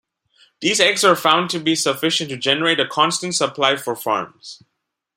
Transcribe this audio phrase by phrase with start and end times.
[0.61, 4.63] These eggs were found to be sufficient to generate a constant supply for farms.